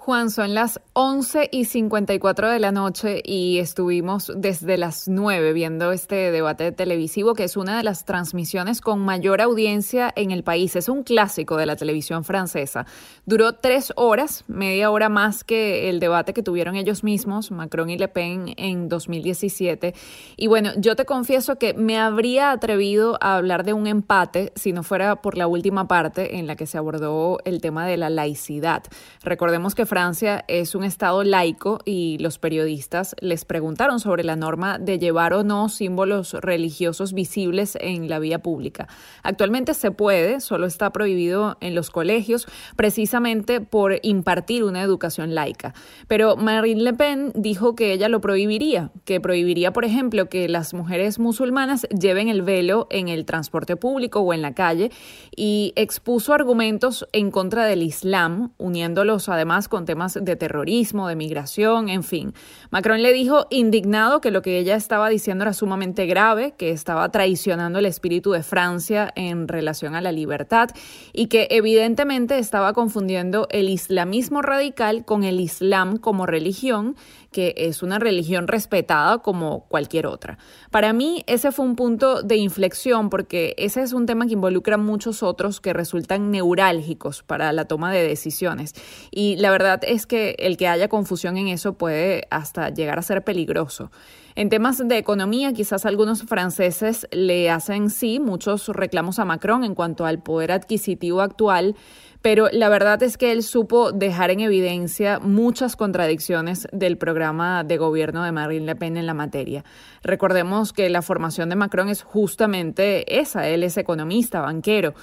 Juan, 0.00 0.30
son 0.30 0.54
las 0.54 0.80
11 0.94 1.50
y 1.52 1.64
54 1.66 2.48
de 2.48 2.60
la 2.60 2.72
noche 2.72 3.20
y 3.22 3.58
estuvimos 3.58 4.32
desde 4.34 4.78
las 4.78 5.06
9 5.06 5.52
viendo 5.52 5.92
este 5.92 6.30
debate 6.30 6.72
televisivo 6.72 7.34
que 7.34 7.44
es 7.44 7.58
una 7.58 7.76
de 7.76 7.82
las 7.82 8.06
transmisiones 8.06 8.80
con 8.80 9.00
mayor 9.00 9.42
audiencia 9.42 10.10
en 10.16 10.30
el 10.30 10.44
país. 10.44 10.76
Es 10.76 10.88
un 10.88 11.02
clásico 11.02 11.58
de 11.58 11.66
la 11.66 11.76
televisión 11.76 12.24
francesa. 12.24 12.86
Duró 13.26 13.56
tres 13.56 13.92
horas, 13.96 14.44
media 14.46 14.90
hora 14.90 15.10
más 15.10 15.44
que 15.44 15.90
el 15.90 16.00
debate 16.00 16.32
que 16.32 16.42
tuvieron 16.42 16.76
ellos 16.76 17.04
mismos, 17.04 17.50
Macron 17.50 17.90
y 17.90 17.98
Le 17.98 18.08
Pen, 18.08 18.54
en 18.56 18.88
2017. 18.88 19.94
Y 20.38 20.46
bueno, 20.46 20.70
yo 20.78 20.96
te 20.96 21.04
confieso 21.04 21.58
que 21.58 21.74
me 21.74 21.98
habría 21.98 22.52
atrevido 22.52 23.18
a 23.20 23.36
hablar 23.36 23.62
de 23.64 23.74
un 23.74 23.86
empate 23.86 24.52
si 24.54 24.72
no 24.72 24.84
fuera 24.84 25.16
por 25.16 25.36
la 25.36 25.48
última 25.48 25.86
parte 25.86 26.38
en 26.38 26.46
la 26.46 26.56
que 26.56 26.66
se 26.66 26.78
abordó 26.78 27.40
el 27.44 27.60
tema 27.60 27.84
de 27.84 27.98
la 27.98 28.08
laicidad. 28.08 28.84
Recordemos 29.22 29.74
que 29.74 29.84
Francia 29.84 29.97
es 30.46 30.76
un 30.76 30.84
estado 30.84 31.24
laico 31.24 31.80
y 31.84 32.18
los 32.18 32.38
periodistas 32.38 33.16
les 33.20 33.44
preguntaron 33.44 33.98
sobre 33.98 34.22
la 34.22 34.36
norma 34.36 34.78
de 34.78 34.96
llevar 35.00 35.32
o 35.32 35.42
no 35.42 35.68
símbolos 35.68 36.34
religiosos 36.34 37.12
visibles 37.12 37.76
en 37.80 38.08
la 38.08 38.20
vía 38.20 38.38
pública. 38.38 38.86
Actualmente 39.24 39.74
se 39.74 39.90
puede, 39.90 40.40
solo 40.40 40.66
está 40.66 40.92
prohibido 40.92 41.58
en 41.60 41.74
los 41.74 41.90
colegios, 41.90 42.46
precisamente 42.76 43.60
por 43.60 43.98
impartir 44.02 44.62
una 44.62 44.82
educación 44.82 45.34
laica. 45.34 45.74
Pero 46.06 46.36
Marine 46.36 46.82
Le 46.82 46.92
Pen 46.92 47.32
dijo 47.34 47.74
que 47.74 47.92
ella 47.92 48.08
lo 48.08 48.20
prohibiría, 48.20 48.92
que 49.04 49.20
prohibiría, 49.20 49.72
por 49.72 49.84
ejemplo, 49.84 50.28
que 50.28 50.48
las 50.48 50.74
mujeres 50.74 51.18
musulmanas 51.18 51.88
lleven 51.88 52.28
el 52.28 52.42
velo 52.42 52.86
en 52.90 53.08
el 53.08 53.24
transporte 53.24 53.74
público 53.74 54.20
o 54.20 54.32
en 54.32 54.42
la 54.42 54.54
calle 54.54 54.92
y 55.34 55.72
expuso 55.74 56.32
argumentos 56.34 57.08
en 57.12 57.32
contra 57.32 57.64
del 57.64 57.82
Islam, 57.82 58.52
uniéndolos 58.58 59.28
además 59.28 59.68
con 59.78 59.84
temas 59.84 60.18
de 60.20 60.34
terrorismo, 60.34 61.06
de 61.06 61.14
migración, 61.14 61.88
en 61.88 62.02
fin. 62.02 62.34
Macron 62.70 63.00
le 63.00 63.12
dijo 63.12 63.46
indignado 63.48 64.20
que 64.20 64.32
lo 64.32 64.42
que 64.42 64.58
ella 64.58 64.74
estaba 64.74 65.08
diciendo 65.08 65.44
era 65.44 65.52
sumamente 65.52 66.04
grave, 66.06 66.54
que 66.58 66.72
estaba 66.72 67.08
traicionando 67.10 67.78
el 67.78 67.86
espíritu 67.86 68.32
de 68.32 68.42
Francia 68.42 69.12
en 69.14 69.46
relación 69.46 69.94
a 69.94 70.00
la 70.00 70.10
libertad 70.10 70.70
y 71.12 71.28
que 71.28 71.46
evidentemente 71.52 72.38
estaba 72.38 72.72
confundiendo 72.72 73.46
el 73.52 73.68
islamismo 73.68 74.42
radical 74.42 75.04
con 75.04 75.22
el 75.22 75.38
islam 75.38 75.96
como 75.98 76.26
religión 76.26 76.96
que 77.30 77.54
es 77.56 77.82
una 77.82 77.98
religión 77.98 78.48
respetada 78.48 79.18
como 79.18 79.66
cualquier 79.68 80.06
otra. 80.06 80.38
Para 80.70 80.92
mí 80.92 81.24
ese 81.26 81.52
fue 81.52 81.64
un 81.64 81.76
punto 81.76 82.22
de 82.22 82.36
inflexión 82.36 83.10
porque 83.10 83.54
ese 83.58 83.82
es 83.82 83.92
un 83.92 84.06
tema 84.06 84.26
que 84.26 84.32
involucra 84.32 84.76
muchos 84.76 85.22
otros 85.22 85.60
que 85.60 85.72
resultan 85.72 86.30
neurálgicos 86.30 87.22
para 87.22 87.52
la 87.52 87.66
toma 87.66 87.92
de 87.92 88.06
decisiones. 88.06 88.74
Y 89.10 89.36
la 89.36 89.50
verdad 89.50 89.80
es 89.82 90.06
que 90.06 90.36
el 90.38 90.56
que 90.56 90.68
haya 90.68 90.88
confusión 90.88 91.36
en 91.36 91.48
eso 91.48 91.74
puede 91.74 92.26
hasta 92.30 92.70
llegar 92.70 92.98
a 92.98 93.02
ser 93.02 93.22
peligroso. 93.24 93.90
En 94.38 94.50
temas 94.50 94.78
de 94.78 94.98
economía, 94.98 95.52
quizás 95.52 95.84
algunos 95.84 96.22
franceses 96.22 97.08
le 97.10 97.50
hacen 97.50 97.90
sí 97.90 98.20
muchos 98.20 98.68
reclamos 98.68 99.18
a 99.18 99.24
Macron 99.24 99.64
en 99.64 99.74
cuanto 99.74 100.06
al 100.06 100.22
poder 100.22 100.52
adquisitivo 100.52 101.22
actual, 101.22 101.74
pero 102.22 102.46
la 102.52 102.68
verdad 102.68 103.02
es 103.02 103.18
que 103.18 103.32
él 103.32 103.42
supo 103.42 103.90
dejar 103.90 104.30
en 104.30 104.38
evidencia 104.38 105.18
muchas 105.18 105.74
contradicciones 105.74 106.68
del 106.70 106.98
programa 106.98 107.64
de 107.64 107.78
gobierno 107.78 108.22
de 108.22 108.30
Marine 108.30 108.64
Le 108.64 108.76
Pen 108.76 108.96
en 108.96 109.06
la 109.06 109.14
materia. 109.14 109.64
Recordemos 110.04 110.72
que 110.72 110.88
la 110.88 111.02
formación 111.02 111.48
de 111.48 111.56
Macron 111.56 111.88
es 111.88 112.04
justamente 112.04 113.18
esa, 113.18 113.48
él 113.48 113.64
es 113.64 113.76
economista, 113.76 114.40
banquero. 114.40 114.94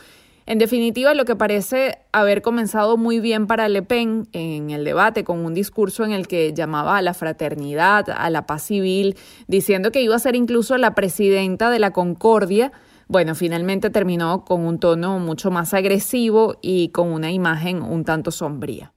En 0.47 0.59
definitiva, 0.59 1.15
lo 1.15 1.25
que 1.25 1.35
parece 1.35 1.97
haber 2.11 2.43
comenzado 2.43 2.97
muy 2.97 3.19
bien 3.19 3.47
para 3.47 3.67
Le 3.67 3.81
Pen 3.81 4.27
en 4.31 4.69
el 4.69 4.83
debate 4.83 5.23
con 5.23 5.43
un 5.43 5.55
discurso 5.55 6.05
en 6.05 6.11
el 6.11 6.27
que 6.27 6.53
llamaba 6.53 6.97
a 6.97 7.01
la 7.01 7.15
fraternidad, 7.15 8.11
a 8.15 8.29
la 8.29 8.45
paz 8.45 8.63
civil, 8.63 9.17
diciendo 9.47 9.91
que 9.91 10.03
iba 10.03 10.15
a 10.15 10.19
ser 10.19 10.35
incluso 10.35 10.77
la 10.77 10.93
presidenta 10.93 11.71
de 11.71 11.79
la 11.79 11.91
concordia, 11.91 12.71
bueno, 13.07 13.33
finalmente 13.33 13.89
terminó 13.89 14.45
con 14.45 14.65
un 14.65 14.79
tono 14.79 15.19
mucho 15.19 15.49
más 15.49 15.73
agresivo 15.73 16.57
y 16.61 16.89
con 16.89 17.11
una 17.11 17.31
imagen 17.31 17.81
un 17.81 18.03
tanto 18.03 18.29
sombría. 18.29 18.94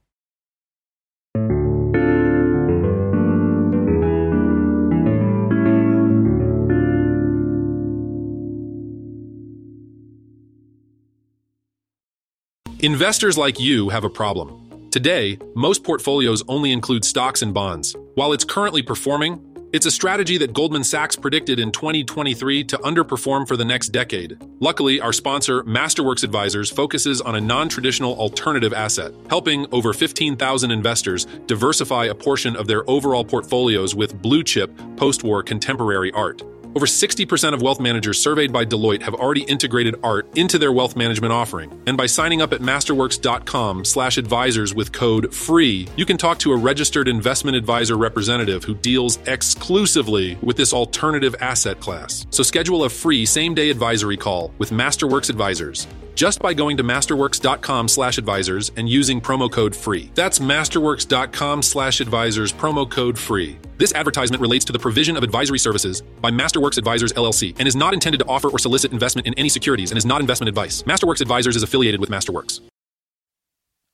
Investors 12.81 13.37
like 13.37 13.59
you 13.59 13.89
have 13.89 14.05
a 14.05 14.09
problem. 14.09 14.89
Today, 14.89 15.37
most 15.53 15.83
portfolios 15.83 16.41
only 16.47 16.71
include 16.71 17.03
stocks 17.03 17.41
and 17.41 17.53
bonds. 17.53 17.93
While 18.15 18.31
it's 18.31 18.45
currently 18.45 18.81
performing, 18.81 19.45
it's 19.73 19.85
a 19.85 19.91
strategy 19.91 20.37
that 20.37 20.53
Goldman 20.53 20.85
Sachs 20.85 21.17
predicted 21.17 21.59
in 21.59 21.73
2023 21.73 22.63
to 22.63 22.77
underperform 22.77 23.45
for 23.45 23.57
the 23.57 23.65
next 23.65 23.89
decade. 23.89 24.37
Luckily, 24.61 25.01
our 25.01 25.11
sponsor, 25.11 25.61
Masterworks 25.65 26.23
Advisors, 26.23 26.71
focuses 26.71 27.19
on 27.19 27.35
a 27.35 27.41
non 27.41 27.67
traditional 27.67 28.17
alternative 28.17 28.71
asset, 28.71 29.11
helping 29.29 29.67
over 29.73 29.91
15,000 29.91 30.71
investors 30.71 31.25
diversify 31.47 32.05
a 32.05 32.15
portion 32.15 32.55
of 32.55 32.67
their 32.67 32.89
overall 32.89 33.25
portfolios 33.25 33.93
with 33.93 34.21
blue 34.21 34.41
chip 34.41 34.71
post 34.95 35.25
war 35.25 35.43
contemporary 35.43 36.13
art. 36.13 36.43
Over 36.75 36.85
60% 36.85 37.53
of 37.53 37.61
wealth 37.61 37.79
managers 37.79 38.21
surveyed 38.21 38.51
by 38.53 38.63
Deloitte 38.63 39.01
have 39.01 39.15
already 39.15 39.41
integrated 39.41 39.95
art 40.03 40.29
into 40.37 40.59
their 40.59 40.71
wealth 40.71 40.95
management 40.95 41.33
offering. 41.33 41.81
And 41.87 41.97
by 41.97 42.05
signing 42.05 42.43
up 42.43 42.53
at 42.53 42.61
masterworks.com/advisors 42.61 44.75
with 44.75 44.91
code 44.91 45.33
FREE, 45.33 45.87
you 45.95 46.05
can 46.05 46.17
talk 46.17 46.37
to 46.39 46.51
a 46.51 46.57
registered 46.57 47.07
investment 47.07 47.57
advisor 47.57 47.97
representative 47.97 48.63
who 48.63 48.75
deals 48.75 49.17
exclusively 49.25 50.37
with 50.41 50.57
this 50.57 50.71
alternative 50.71 51.35
asset 51.41 51.79
class. 51.79 52.27
So 52.29 52.43
schedule 52.43 52.83
a 52.83 52.89
free 52.89 53.25
same-day 53.25 53.71
advisory 53.71 54.17
call 54.17 54.53
with 54.59 54.69
Masterworks 54.69 55.31
Advisors 55.31 55.87
just 56.19 56.41
by 56.41 56.53
going 56.53 56.75
to 56.75 56.83
masterworks.com 56.83 57.87
slash 57.87 58.17
advisors 58.17 58.73
and 58.75 58.89
using 58.89 59.21
promo 59.21 59.49
code 59.49 59.73
FREE. 59.73 60.11
That's 60.15 60.39
masterworks.com 60.39 61.63
slash 61.63 62.01
advisors, 62.01 62.51
promo 62.51 62.91
code 62.91 63.17
FREE. 63.17 63.57
This 63.77 63.93
advertisement 63.93 64.41
relates 64.41 64.65
to 64.65 64.73
the 64.73 64.79
provision 64.79 65.15
of 65.15 65.23
advisory 65.23 65.59
services 65.59 66.01
by 66.01 66.29
Masterworks 66.29 66.77
Advisors 66.77 67.13
LLC 67.13 67.55
and 67.57 67.69
is 67.69 67.75
not 67.77 67.93
intended 67.93 68.17
to 68.17 68.25
offer 68.25 68.49
or 68.49 68.59
solicit 68.59 68.91
investment 68.91 69.27
in 69.27 69.33
any 69.35 69.47
securities 69.47 69.91
and 69.91 69.97
is 69.97 70.05
not 70.05 70.19
investment 70.19 70.49
advice. 70.49 70.83
Masterworks 70.83 71.21
Advisors 71.21 71.55
is 71.55 71.63
affiliated 71.63 72.01
with 72.01 72.09
Masterworks. 72.09 72.59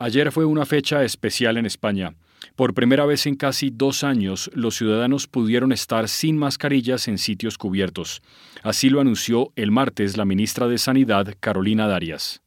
Ayer 0.02 0.32
fue 0.32 0.46
una 0.46 0.66
fecha 0.66 1.04
especial 1.04 1.58
en 1.58 1.66
España. 1.66 2.16
Por 2.56 2.74
primera 2.74 3.06
vez 3.06 3.26
en 3.26 3.36
casi 3.36 3.70
dos 3.70 4.04
años, 4.04 4.50
los 4.54 4.76
ciudadanos 4.76 5.28
pudieron 5.28 5.72
estar 5.72 6.08
sin 6.10 6.38
mascarillas 6.38 7.08
en 7.08 7.18
sitios 7.18 7.58
cubiertos. 7.58 8.22
Así 8.64 8.90
lo 8.90 9.02
anunció 9.02 9.52
el 9.56 9.72
martes 9.72 10.18
la 10.18 10.26
ministra 10.26 10.68
de 10.68 10.78
Sanidad, 10.78 11.36
Carolina 11.40 11.88
Darias. 11.88 12.42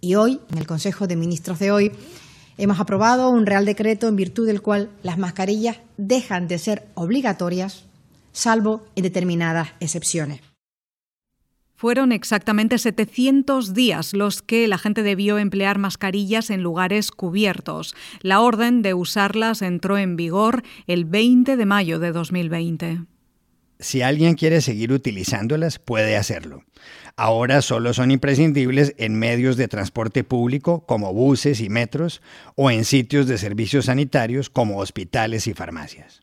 Y 0.00 0.14
hoy, 0.14 0.40
en 0.50 0.58
el 0.58 0.66
Consejo 0.66 1.06
de 1.06 1.16
Ministros 1.16 1.58
de 1.58 1.72
hoy, 1.72 1.92
hemos 2.56 2.80
aprobado 2.80 3.28
un 3.30 3.46
Real 3.46 3.66
Decreto 3.66 4.08
en 4.08 4.16
virtud 4.16 4.46
del 4.46 4.62
cual 4.62 4.88
las 5.02 5.18
mascarillas 5.18 5.78
dejan 5.96 6.48
de 6.48 6.58
ser 6.58 6.86
obligatorias, 6.94 7.84
salvo 8.32 8.86
en 8.96 9.02
determinadas 9.02 9.70
excepciones. 9.80 10.49
Fueron 11.80 12.12
exactamente 12.12 12.76
700 12.76 13.72
días 13.72 14.12
los 14.12 14.42
que 14.42 14.68
la 14.68 14.76
gente 14.76 15.02
debió 15.02 15.38
emplear 15.38 15.78
mascarillas 15.78 16.50
en 16.50 16.62
lugares 16.62 17.10
cubiertos. 17.10 17.94
La 18.20 18.42
orden 18.42 18.82
de 18.82 18.92
usarlas 18.92 19.62
entró 19.62 19.96
en 19.96 20.14
vigor 20.14 20.62
el 20.86 21.06
20 21.06 21.56
de 21.56 21.64
mayo 21.64 21.98
de 21.98 22.12
2020. 22.12 22.98
Si 23.78 24.02
alguien 24.02 24.34
quiere 24.34 24.60
seguir 24.60 24.92
utilizándolas, 24.92 25.78
puede 25.78 26.18
hacerlo. 26.18 26.64
Ahora 27.16 27.62
solo 27.62 27.94
son 27.94 28.10
imprescindibles 28.10 28.94
en 28.98 29.18
medios 29.18 29.56
de 29.56 29.66
transporte 29.66 30.22
público 30.22 30.84
como 30.84 31.14
buses 31.14 31.62
y 31.62 31.70
metros 31.70 32.20
o 32.56 32.70
en 32.70 32.84
sitios 32.84 33.26
de 33.26 33.38
servicios 33.38 33.86
sanitarios 33.86 34.50
como 34.50 34.80
hospitales 34.80 35.46
y 35.46 35.54
farmacias. 35.54 36.20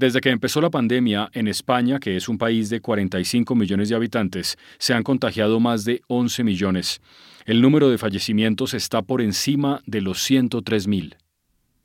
Desde 0.00 0.22
que 0.22 0.30
empezó 0.30 0.62
la 0.62 0.70
pandemia, 0.70 1.28
en 1.34 1.46
España, 1.46 2.00
que 2.00 2.16
es 2.16 2.26
un 2.30 2.38
país 2.38 2.70
de 2.70 2.80
45 2.80 3.54
millones 3.54 3.90
de 3.90 3.96
habitantes, 3.96 4.56
se 4.78 4.94
han 4.94 5.02
contagiado 5.02 5.60
más 5.60 5.84
de 5.84 6.00
11 6.06 6.42
millones. 6.42 7.02
El 7.44 7.60
número 7.60 7.90
de 7.90 7.98
fallecimientos 7.98 8.72
está 8.72 9.02
por 9.02 9.20
encima 9.20 9.82
de 9.84 10.00
los 10.00 10.22
103 10.22 10.88
mil. 10.88 11.16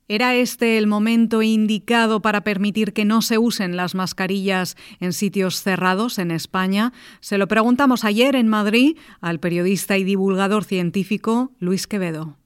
¿Era 0.08 0.34
este 0.34 0.78
el 0.78 0.88
momento 0.88 1.42
indicado 1.42 2.22
para 2.22 2.46
permitir 2.46 2.94
que 2.94 3.04
no 3.04 3.22
se 3.22 3.38
usen 3.38 3.76
las 3.76 3.96
mascarillas 3.96 4.78
en 5.02 5.12
sitios 5.12 5.62
cerrados 5.62 6.18
en 6.18 6.32
España? 6.32 6.94
Se 7.20 7.38
lo 7.38 7.50
preguntamos 7.50 8.06
ayer 8.06 8.38
en 8.38 8.48
Madrid 8.48 8.98
al 9.20 9.42
periodista 9.42 9.98
y 9.98 10.06
divulgador 10.06 10.64
científico 10.64 11.52
Luis 11.60 11.86
Quevedo. 11.86 12.38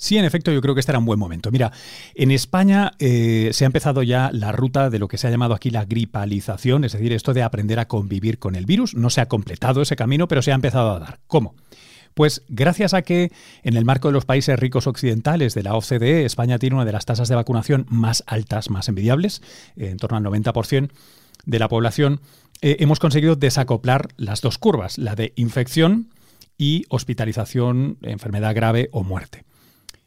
Sí, 0.00 0.16
en 0.16 0.24
efecto, 0.24 0.52
yo 0.52 0.62
creo 0.62 0.74
que 0.74 0.80
este 0.80 0.92
era 0.92 1.00
un 1.00 1.04
buen 1.04 1.18
momento. 1.18 1.50
Mira, 1.50 1.72
en 2.14 2.30
España 2.30 2.92
eh, 3.00 3.50
se 3.52 3.64
ha 3.64 3.66
empezado 3.66 4.04
ya 4.04 4.30
la 4.32 4.52
ruta 4.52 4.90
de 4.90 5.00
lo 5.00 5.08
que 5.08 5.18
se 5.18 5.26
ha 5.26 5.30
llamado 5.30 5.54
aquí 5.54 5.70
la 5.70 5.84
gripalización, 5.84 6.84
es 6.84 6.92
decir, 6.92 7.12
esto 7.12 7.34
de 7.34 7.42
aprender 7.42 7.80
a 7.80 7.88
convivir 7.88 8.38
con 8.38 8.54
el 8.54 8.64
virus. 8.64 8.94
No 8.94 9.10
se 9.10 9.20
ha 9.20 9.26
completado 9.26 9.82
ese 9.82 9.96
camino, 9.96 10.28
pero 10.28 10.40
se 10.40 10.52
ha 10.52 10.54
empezado 10.54 10.92
a 10.92 11.00
dar. 11.00 11.18
¿Cómo? 11.26 11.56
Pues 12.14 12.42
gracias 12.48 12.94
a 12.94 13.02
que 13.02 13.32
en 13.64 13.76
el 13.76 13.84
marco 13.84 14.08
de 14.08 14.12
los 14.12 14.24
países 14.24 14.58
ricos 14.58 14.86
occidentales 14.86 15.54
de 15.54 15.64
la 15.64 15.74
OCDE, 15.74 16.24
España 16.24 16.58
tiene 16.58 16.76
una 16.76 16.84
de 16.84 16.92
las 16.92 17.04
tasas 17.04 17.28
de 17.28 17.34
vacunación 17.34 17.84
más 17.90 18.24
altas, 18.26 18.70
más 18.70 18.88
envidiables, 18.88 19.42
en 19.76 19.96
torno 19.98 20.16
al 20.16 20.24
90% 20.24 20.90
de 21.44 21.58
la 21.58 21.68
población, 21.68 22.20
eh, 22.60 22.76
hemos 22.80 22.98
conseguido 22.98 23.36
desacoplar 23.36 24.08
las 24.16 24.40
dos 24.40 24.58
curvas, 24.58 24.98
la 24.98 25.14
de 25.14 25.32
infección 25.36 26.10
y 26.56 26.84
hospitalización, 26.88 27.98
enfermedad 28.02 28.54
grave 28.54 28.88
o 28.92 29.04
muerte. 29.04 29.47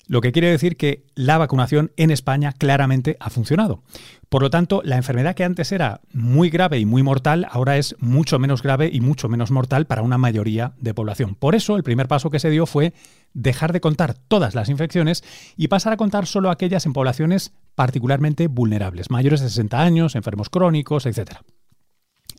Lo 0.07 0.21
que 0.21 0.31
quiere 0.31 0.49
decir 0.49 0.77
que 0.77 1.05
la 1.15 1.37
vacunación 1.37 1.91
en 1.95 2.11
España 2.11 2.53
claramente 2.53 3.17
ha 3.19 3.29
funcionado. 3.29 3.83
Por 4.29 4.41
lo 4.41 4.49
tanto, 4.49 4.81
la 4.83 4.97
enfermedad 4.97 5.35
que 5.35 5.43
antes 5.43 5.71
era 5.71 6.01
muy 6.13 6.49
grave 6.49 6.79
y 6.79 6.85
muy 6.85 7.03
mortal, 7.03 7.47
ahora 7.49 7.77
es 7.77 7.95
mucho 7.99 8.39
menos 8.39 8.63
grave 8.63 8.89
y 8.91 9.01
mucho 9.01 9.29
menos 9.29 9.51
mortal 9.51 9.85
para 9.85 10.01
una 10.01 10.17
mayoría 10.17 10.73
de 10.77 10.93
población. 10.93 11.35
Por 11.35 11.55
eso, 11.55 11.75
el 11.75 11.83
primer 11.83 12.07
paso 12.07 12.29
que 12.29 12.39
se 12.39 12.49
dio 12.49 12.65
fue 12.65 12.93
dejar 13.33 13.73
de 13.73 13.81
contar 13.81 14.13
todas 14.13 14.55
las 14.55 14.69
infecciones 14.69 15.23
y 15.55 15.67
pasar 15.67 15.93
a 15.93 15.97
contar 15.97 16.25
solo 16.25 16.49
aquellas 16.49 16.85
en 16.85 16.93
poblaciones 16.93 17.53
particularmente 17.75 18.47
vulnerables, 18.47 19.09
mayores 19.11 19.41
de 19.41 19.49
60 19.49 19.81
años, 19.81 20.15
enfermos 20.15 20.49
crónicos, 20.49 21.05
etc. 21.05 21.37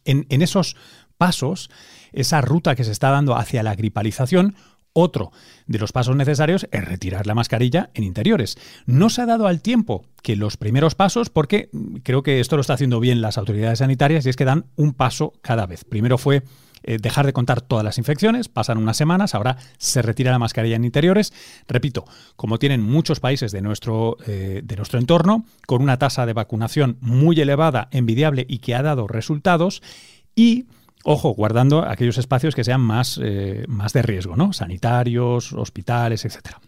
En, 0.04 0.26
en 0.28 0.42
esos 0.42 0.76
pasos, 1.16 1.70
esa 2.12 2.40
ruta 2.40 2.74
que 2.74 2.84
se 2.84 2.92
está 2.92 3.10
dando 3.10 3.36
hacia 3.36 3.62
la 3.62 3.74
gripalización, 3.74 4.56
otro 4.92 5.32
de 5.66 5.78
los 5.78 5.92
pasos 5.92 6.16
necesarios 6.16 6.66
es 6.70 6.84
retirar 6.84 7.26
la 7.26 7.34
mascarilla 7.34 7.90
en 7.94 8.04
interiores. 8.04 8.58
No 8.86 9.10
se 9.10 9.22
ha 9.22 9.26
dado 9.26 9.46
al 9.46 9.62
tiempo 9.62 10.04
que 10.22 10.36
los 10.36 10.56
primeros 10.56 10.94
pasos, 10.94 11.30
porque 11.30 11.70
creo 12.02 12.22
que 12.22 12.40
esto 12.40 12.56
lo 12.56 12.60
está 12.60 12.74
haciendo 12.74 13.00
bien 13.00 13.20
las 13.20 13.38
autoridades 13.38 13.80
sanitarias, 13.80 14.26
y 14.26 14.28
es 14.28 14.36
que 14.36 14.44
dan 14.44 14.66
un 14.76 14.92
paso 14.92 15.32
cada 15.42 15.66
vez. 15.66 15.84
Primero 15.84 16.18
fue 16.18 16.42
eh, 16.84 16.98
dejar 17.00 17.26
de 17.26 17.32
contar 17.32 17.60
todas 17.60 17.84
las 17.84 17.98
infecciones, 17.98 18.48
pasan 18.48 18.78
unas 18.78 18.96
semanas, 18.96 19.34
ahora 19.34 19.56
se 19.78 20.02
retira 20.02 20.32
la 20.32 20.38
mascarilla 20.38 20.76
en 20.76 20.84
interiores. 20.84 21.32
Repito, 21.68 22.04
como 22.34 22.58
tienen 22.58 22.82
muchos 22.82 23.20
países 23.20 23.52
de 23.52 23.62
nuestro, 23.62 24.16
eh, 24.26 24.62
de 24.64 24.76
nuestro 24.76 24.98
entorno, 24.98 25.44
con 25.66 25.80
una 25.80 25.98
tasa 25.98 26.26
de 26.26 26.32
vacunación 26.32 26.98
muy 27.00 27.40
elevada, 27.40 27.88
envidiable 27.92 28.46
y 28.48 28.58
que 28.58 28.74
ha 28.74 28.82
dado 28.82 29.06
resultados, 29.06 29.80
y 30.34 30.66
Ojo, 31.04 31.30
guardando 31.34 31.82
aquellos 31.88 32.18
espacios 32.18 32.54
que 32.54 32.64
sean 32.64 32.80
más, 32.80 33.18
eh, 33.22 33.64
más 33.68 33.92
de 33.92 34.02
riesgo, 34.02 34.36
¿no? 34.36 34.52
Sanitarios, 34.52 35.52
hospitales, 35.52 36.24
etcétera. 36.24 36.60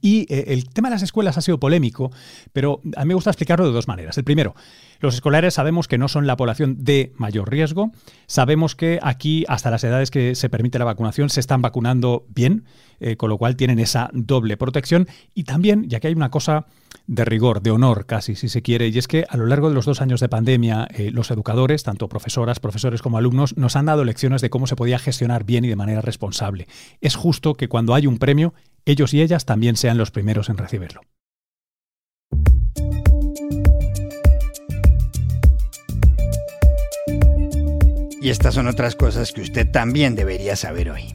Y 0.00 0.32
eh, 0.32 0.46
el 0.48 0.68
tema 0.68 0.88
de 0.88 0.96
las 0.96 1.02
escuelas 1.02 1.38
ha 1.38 1.40
sido 1.40 1.58
polémico, 1.58 2.10
pero 2.52 2.80
a 2.96 3.04
mí 3.04 3.08
me 3.08 3.14
gusta 3.14 3.30
explicarlo 3.30 3.66
de 3.66 3.72
dos 3.72 3.86
maneras. 3.86 4.16
El 4.18 4.24
primero, 4.24 4.54
los 5.00 5.14
escolares 5.14 5.54
sabemos 5.54 5.88
que 5.88 5.98
no 5.98 6.08
son 6.08 6.26
la 6.26 6.36
población 6.36 6.84
de 6.84 7.12
mayor 7.16 7.50
riesgo, 7.50 7.92
sabemos 8.26 8.74
que 8.74 8.98
aquí 9.02 9.44
hasta 9.48 9.70
las 9.70 9.84
edades 9.84 10.10
que 10.10 10.34
se 10.34 10.48
permite 10.48 10.78
la 10.78 10.84
vacunación 10.84 11.30
se 11.30 11.40
están 11.40 11.62
vacunando 11.62 12.26
bien, 12.28 12.64
eh, 13.00 13.16
con 13.16 13.28
lo 13.28 13.38
cual 13.38 13.56
tienen 13.56 13.78
esa 13.78 14.10
doble 14.12 14.56
protección 14.56 15.08
y 15.34 15.44
también, 15.44 15.88
ya 15.88 16.00
que 16.00 16.08
hay 16.08 16.14
una 16.14 16.30
cosa 16.30 16.66
de 17.06 17.24
rigor, 17.24 17.60
de 17.60 17.70
honor 17.70 18.06
casi, 18.06 18.34
si 18.34 18.48
se 18.48 18.62
quiere, 18.62 18.88
y 18.88 18.98
es 18.98 19.08
que 19.08 19.26
a 19.28 19.36
lo 19.36 19.46
largo 19.46 19.68
de 19.68 19.74
los 19.74 19.84
dos 19.84 20.00
años 20.00 20.20
de 20.20 20.28
pandemia, 20.28 20.88
eh, 20.90 21.10
los 21.10 21.30
educadores, 21.30 21.82
tanto 21.82 22.08
profesoras, 22.08 22.60
profesores 22.60 23.02
como 23.02 23.18
alumnos, 23.18 23.56
nos 23.56 23.76
han 23.76 23.86
dado 23.86 24.04
lecciones 24.04 24.40
de 24.40 24.50
cómo 24.50 24.66
se 24.66 24.76
podía 24.76 24.98
gestionar 24.98 25.44
bien 25.44 25.64
y 25.64 25.68
de 25.68 25.76
manera 25.76 26.00
responsable. 26.00 26.66
Es 27.00 27.16
justo 27.16 27.54
que 27.54 27.68
cuando 27.68 27.94
hay 27.94 28.06
un 28.06 28.18
premio, 28.18 28.54
ellos 28.84 29.14
y 29.14 29.22
ellas 29.22 29.44
también 29.44 29.76
sean 29.76 29.98
los 29.98 30.10
primeros 30.10 30.48
en 30.48 30.58
recibirlo. 30.58 31.02
Y 38.24 38.30
estas 38.30 38.54
son 38.54 38.68
otras 38.68 38.96
cosas 38.96 39.32
que 39.32 39.42
usted 39.42 39.70
también 39.70 40.14
debería 40.14 40.56
saber 40.56 40.88
hoy. 40.88 41.14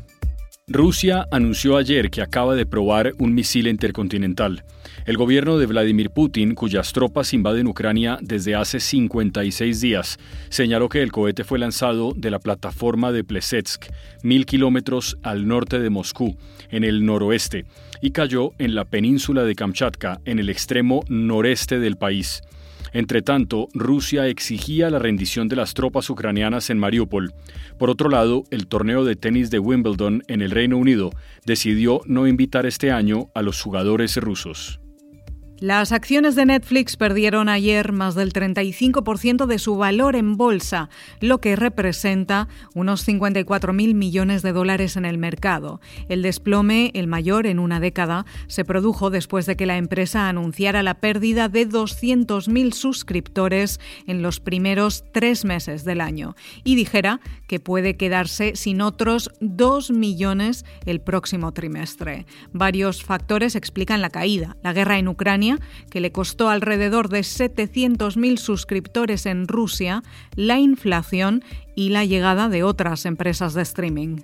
Rusia 0.68 1.26
anunció 1.32 1.76
ayer 1.78 2.12
que 2.12 2.22
acaba 2.22 2.54
de 2.54 2.68
probar 2.68 3.14
un 3.18 3.34
misil 3.34 3.66
intercontinental. 3.66 4.64
El 5.08 5.18
gobierno 5.18 5.58
de 5.58 5.66
Vladimir 5.66 6.12
Putin, 6.12 6.54
cuyas 6.54 6.94
tropas 6.94 7.34
invaden 7.34 7.66
Ucrania 7.66 8.20
desde 8.22 8.54
hace 8.54 8.80
56 8.80 9.82
días, 9.82 10.20
señaló 10.50 10.88
que 10.88 11.02
el 11.02 11.12
cohete 11.12 11.44
fue 11.44 11.58
lanzado 11.58 12.14
de 12.16 12.30
la 12.30 12.38
plataforma 12.38 13.12
de 13.12 13.24
Plesetsk, 13.24 13.86
mil 14.22 14.46
kilómetros 14.46 15.18
al 15.24 15.48
norte 15.48 15.80
de 15.80 15.90
Moscú, 15.90 16.38
en 16.70 16.84
el 16.84 17.04
noroeste, 17.08 17.66
y 18.04 18.12
cayó 18.12 18.52
en 18.60 18.76
la 18.76 18.86
península 18.86 19.46
de 19.46 19.56
Kamchatka, 19.56 20.22
en 20.26 20.38
el 20.38 20.50
extremo 20.50 21.02
noreste 21.10 21.80
del 21.80 21.98
país. 21.98 22.44
Entre 22.94 23.22
tanto, 23.22 23.68
Rusia 23.74 24.28
exigía 24.28 24.90
la 24.90 25.00
rendición 25.00 25.48
de 25.48 25.56
las 25.56 25.74
tropas 25.74 26.10
ucranianas 26.10 26.70
en 26.70 26.80
Mariupol. 26.80 27.34
Por 27.78 27.90
otro 27.90 28.10
lado, 28.10 28.44
el 28.52 28.68
torneo 28.68 29.06
de 29.06 29.16
tenis 29.16 29.50
de 29.52 29.60
Wimbledon 29.60 30.24
en 30.28 30.42
el 30.42 30.52
Reino 30.52 30.78
Unido 30.78 31.12
decidió 31.46 32.02
no 32.06 32.28
invitar 32.28 32.66
este 32.66 32.92
año 32.92 33.30
a 33.34 33.42
los 33.42 33.62
jugadores 33.62 34.18
rusos. 34.18 34.80
Las 35.60 35.92
acciones 35.92 36.36
de 36.36 36.46
Netflix 36.46 36.96
perdieron 36.96 37.50
ayer 37.50 37.92
más 37.92 38.16
del 38.16 38.32
35% 38.32 39.46
de 39.46 39.60
su 39.60 39.76
valor 39.76 40.16
en 40.16 40.38
bolsa, 40.38 40.90
lo 41.20 41.42
que 41.42 41.58
representa 41.58 42.48
unos 42.74 43.02
54 43.02 43.74
mil 43.74 43.94
millones 43.94 44.42
de 44.42 44.54
dólares 44.54 44.96
en 44.96 45.04
el 45.04 45.18
mercado. 45.18 45.82
El 46.08 46.22
desplome, 46.22 46.92
el 46.94 47.08
mayor 47.08 47.46
en 47.46 47.60
una 47.60 47.82
década, 47.82 48.26
se 48.48 48.64
produjo 48.64 49.10
después 49.10 49.46
de 49.46 49.58
que 49.58 49.66
la 49.66 49.76
empresa 49.76 50.30
anunciara 50.30 50.82
la 50.82 51.02
pérdida 51.02 51.50
de 51.50 51.68
200.000 51.68 52.72
suscriptores 52.72 53.82
en 54.08 54.22
los 54.22 54.40
primeros 54.40 55.04
tres 55.12 55.44
meses 55.44 55.84
del 55.84 56.00
año 56.00 56.38
y 56.64 56.76
dijera 56.76 57.20
que 57.48 57.60
puede 57.60 57.98
quedarse 57.98 58.56
sin 58.56 58.80
otros 58.80 59.30
2 59.42 59.92
millones 59.92 60.64
el 60.86 61.02
próximo 61.02 61.52
trimestre. 61.52 62.26
Varios 62.54 63.04
factores 63.04 63.58
explican 63.58 64.02
la 64.02 64.10
caída. 64.10 64.56
La 64.64 64.72
guerra 64.72 65.00
en 65.00 65.10
Ucrania 65.10 65.49
que 65.90 66.02
le 66.02 66.12
costó 66.12 66.50
alrededor 66.50 67.10
de 67.10 67.22
700.000 67.22 68.38
suscriptores 68.38 69.26
en 69.26 69.48
Rusia, 69.48 70.04
la 70.36 70.60
inflación 70.60 71.44
y 71.76 71.90
la 71.90 72.06
llegada 72.06 72.50
de 72.50 72.64
otras 72.64 73.06
empresas 73.06 73.54
de 73.54 73.62
streaming. 73.62 74.18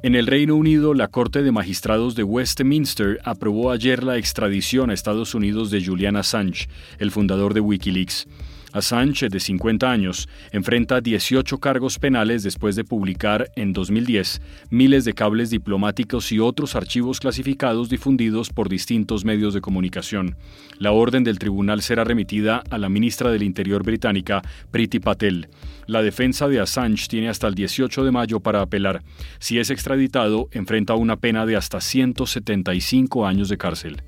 En 0.00 0.14
el 0.14 0.28
Reino 0.28 0.54
Unido, 0.54 0.94
la 0.94 1.08
Corte 1.08 1.42
de 1.42 1.50
Magistrados 1.50 2.14
de 2.14 2.22
Westminster 2.22 3.18
aprobó 3.24 3.72
ayer 3.72 4.04
la 4.04 4.16
extradición 4.16 4.90
a 4.90 4.94
Estados 4.94 5.34
Unidos 5.34 5.72
de 5.72 5.84
Julian 5.84 6.14
Assange, 6.14 6.68
el 7.00 7.10
fundador 7.10 7.52
de 7.52 7.60
Wikileaks. 7.60 8.28
Assange, 8.72 9.28
de 9.28 9.40
50 9.40 9.90
años, 9.90 10.28
enfrenta 10.52 11.00
18 11.00 11.58
cargos 11.58 11.98
penales 11.98 12.42
después 12.42 12.76
de 12.76 12.84
publicar 12.84 13.50
en 13.56 13.72
2010 13.72 14.42
miles 14.70 15.04
de 15.04 15.14
cables 15.14 15.50
diplomáticos 15.50 16.30
y 16.32 16.38
otros 16.38 16.76
archivos 16.76 17.18
clasificados 17.18 17.88
difundidos 17.88 18.50
por 18.50 18.68
distintos 18.68 19.24
medios 19.24 19.54
de 19.54 19.62
comunicación. 19.62 20.36
La 20.78 20.92
orden 20.92 21.24
del 21.24 21.38
tribunal 21.38 21.82
será 21.82 22.04
remitida 22.04 22.62
a 22.70 22.78
la 22.78 22.88
ministra 22.88 23.30
del 23.30 23.42
Interior 23.42 23.82
británica, 23.82 24.42
Priti 24.70 25.00
Patel. 25.00 25.48
La 25.86 26.02
defensa 26.02 26.48
de 26.48 26.60
Assange 26.60 27.08
tiene 27.08 27.30
hasta 27.30 27.48
el 27.48 27.54
18 27.54 28.04
de 28.04 28.10
mayo 28.10 28.40
para 28.40 28.60
apelar. 28.60 29.02
Si 29.38 29.58
es 29.58 29.70
extraditado, 29.88 30.48
enfrenta 30.52 30.94
una 30.94 31.16
pena 31.16 31.46
de 31.46 31.56
hasta 31.56 31.80
175 31.80 33.26
años 33.26 33.48
de 33.48 33.56
cárcel. 33.56 34.02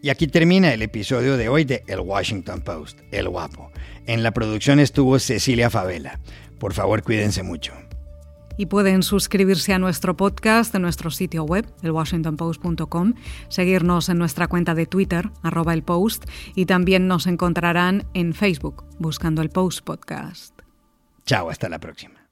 Y 0.00 0.10
aquí 0.10 0.28
termina 0.28 0.72
el 0.72 0.82
episodio 0.82 1.36
de 1.36 1.48
hoy 1.48 1.64
de 1.64 1.82
El 1.88 1.98
Washington 1.98 2.60
Post, 2.60 3.00
El 3.10 3.28
Guapo. 3.28 3.72
En 4.06 4.22
la 4.22 4.30
producción 4.30 4.78
estuvo 4.78 5.18
Cecilia 5.18 5.68
Favela. 5.68 6.20
Por 6.60 6.74
favor, 6.74 7.02
cuídense 7.02 7.42
mucho. 7.42 7.72
Y 8.56 8.66
pueden 8.66 9.02
suscribirse 9.02 9.72
a 9.72 9.80
nuestro 9.80 10.16
podcast 10.16 10.72
en 10.76 10.82
nuestro 10.82 11.10
sitio 11.10 11.42
web, 11.42 11.66
elwashingtonpost.com, 11.82 13.14
seguirnos 13.48 14.08
en 14.08 14.18
nuestra 14.18 14.46
cuenta 14.46 14.76
de 14.76 14.86
Twitter, 14.86 15.30
arroba 15.42 15.74
el 15.74 15.82
post, 15.82 16.24
y 16.54 16.66
también 16.66 17.08
nos 17.08 17.26
encontrarán 17.26 18.06
en 18.14 18.32
Facebook, 18.32 18.84
buscando 19.00 19.42
el 19.42 19.48
Post 19.48 19.80
Podcast. 19.84 20.56
Chao, 21.26 21.50
hasta 21.50 21.68
la 21.68 21.80
próxima. 21.80 22.23